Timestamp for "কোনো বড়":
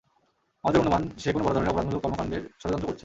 1.33-1.53